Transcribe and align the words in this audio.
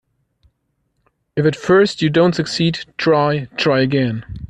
If 1.35 1.45
at 1.45 1.55
first 1.55 2.01
you 2.01 2.09
don't 2.09 2.33
succeed, 2.33 2.85
try, 2.97 3.45
try 3.55 3.81
again. 3.81 4.25